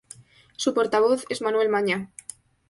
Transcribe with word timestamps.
Su 0.57 0.73
portavoz 0.73 1.25
es 1.29 1.43
Manuel 1.43 1.69
Maña. 1.69 2.09